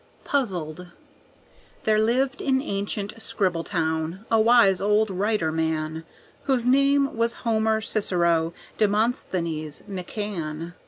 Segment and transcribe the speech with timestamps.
[0.23, 0.87] Puzzled
[1.83, 6.05] There lived in ancient Scribbletown a wise old writer man,
[6.45, 10.73] Whose name was Homer Cicero Demosthenes McCann.